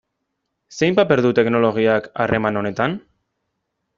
[0.77, 2.99] Zein paper du teknologiak harreman honetan?